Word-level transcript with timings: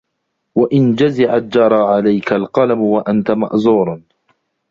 وَإِنْ 0.55 0.95
جَزِعْتَ 0.95 1.43
جَرَى 1.43 1.75
عَلَيْك 1.83 2.33
الْقَلَمُ 2.33 2.81
وَأَنْتَ 2.81 3.31
مَأْزُورٌ 3.31 4.01